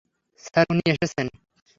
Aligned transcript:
Sir, 0.43 0.65
উনি 0.71 0.83
এসেছেন। 0.93 1.27